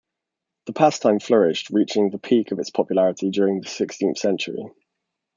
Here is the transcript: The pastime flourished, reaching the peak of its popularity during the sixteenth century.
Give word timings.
The 0.65 0.73
pastime 0.73 1.19
flourished, 1.19 1.69
reaching 1.69 2.09
the 2.09 2.17
peak 2.17 2.49
of 2.51 2.57
its 2.57 2.71
popularity 2.71 3.29
during 3.29 3.61
the 3.61 3.67
sixteenth 3.67 4.17
century. 4.17 4.63